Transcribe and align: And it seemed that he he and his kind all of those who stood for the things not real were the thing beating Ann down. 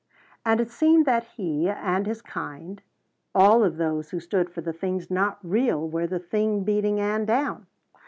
And 0.43 0.59
it 0.59 0.71
seemed 0.71 1.05
that 1.05 1.25
he 1.25 1.65
he 1.65 1.69
and 1.69 2.07
his 2.07 2.23
kind 2.23 2.81
all 3.35 3.63
of 3.63 3.77
those 3.77 4.09
who 4.09 4.19
stood 4.19 4.49
for 4.49 4.61
the 4.61 4.73
things 4.73 5.11
not 5.11 5.37
real 5.43 5.87
were 5.87 6.07
the 6.07 6.17
thing 6.17 6.63
beating 6.63 6.99
Ann 6.99 7.25
down. 7.25 7.67